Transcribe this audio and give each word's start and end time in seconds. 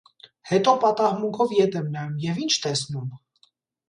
Հետո 0.51 0.71
պատահմունքով 0.83 1.53
ետ 1.57 1.77
եմ 1.81 1.91
նայում 1.97 2.15
և 2.23 2.39
ի՞նչ 2.47 2.57
տեսնում. 2.65 3.13